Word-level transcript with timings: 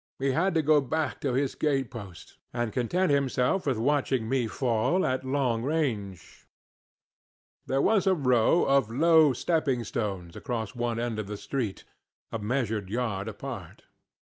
He 0.17 0.31
had 0.31 0.55
to 0.55 0.63
go 0.63 0.81
back 0.81 1.21
to 1.21 1.35
his 1.35 1.53
gate 1.53 1.91
post, 1.91 2.37
and 2.51 2.73
content 2.73 3.11
himself 3.11 3.67
with 3.67 3.77
watching 3.77 4.27
me 4.27 4.47
fall 4.47 5.05
at 5.05 5.23
long 5.23 5.61
range. 5.61 6.47
There 7.67 7.83
was 7.83 8.07
a 8.07 8.15
row 8.15 8.65
of 8.65 8.89
low 8.89 9.31
stepping 9.33 9.83
stones 9.83 10.35
across 10.35 10.73
one 10.73 10.99
end 10.99 11.19
of 11.19 11.27
the 11.27 11.37
street, 11.37 11.83
a 12.31 12.39
measured 12.39 12.89
yard 12.89 13.27
apart. 13.27 13.83